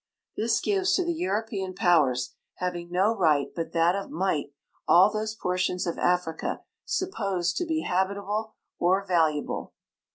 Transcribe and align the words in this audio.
This 0.35 0.59
gives 0.59 0.95
to 0.95 1.05
the 1.05 1.13
European 1.13 1.75
powers, 1.75 2.33
having 2.55 2.89
no 2.89 3.15
right 3.15 3.53
but 3.55 3.71
that 3.73 3.95
of 3.95 4.09
might, 4.09 4.51
all 4.87 5.11
those 5.11 5.37
j^ortions 5.37 5.85
of 5.85 5.99
Africa 5.99 6.63
supposed 6.85 7.55
to 7.57 7.67
be 7.67 7.81
habitable 7.81 8.55
or 8.79 9.05
valuable. 9.05 9.75